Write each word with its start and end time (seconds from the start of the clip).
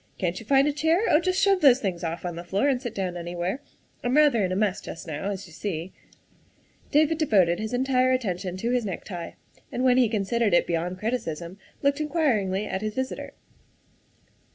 "Can't 0.17 0.39
you 0.39 0.47
find 0.47 0.67
a 0.67 0.73
chair? 0.73 1.01
Oh, 1.11 1.19
just 1.19 1.39
shove 1.39 1.61
those 1.61 1.79
things 1.79 2.03
off 2.03 2.25
on 2.25 2.35
the 2.35 2.43
floor 2.43 2.67
and 2.67 2.81
sit 2.81 2.95
down 2.95 3.15
anywhere. 3.15 3.61
I'm 4.03 4.17
rather 4.17 4.43
in 4.43 4.51
a 4.51 4.55
mess 4.55 4.81
just 4.81 5.05
now, 5.05 5.29
as 5.29 5.45
you 5.45 5.53
see. 5.53 5.93
''David 6.91 7.19
devoted 7.19 7.59
his 7.59 7.71
entire 7.71 8.11
attention 8.11 8.57
to 8.57 8.71
his 8.71 8.83
necktie, 8.83 9.33
and 9.71 9.83
when 9.83 9.97
he 9.97 10.09
considered 10.09 10.55
it 10.55 10.65
beyond 10.65 10.97
criticism 10.97 11.59
looked 11.83 12.01
in 12.01 12.09
quiringly 12.09 12.65
at 12.65 12.81
his 12.81 12.95
visitor. 12.95 13.33